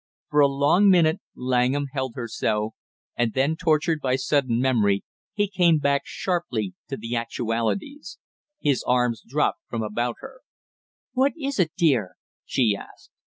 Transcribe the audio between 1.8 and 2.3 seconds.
held her